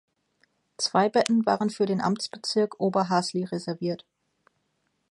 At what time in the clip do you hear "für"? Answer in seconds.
1.69-1.85